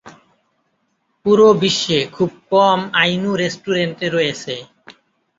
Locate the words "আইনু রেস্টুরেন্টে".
3.01-4.07